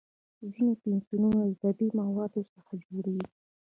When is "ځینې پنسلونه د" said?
0.51-1.51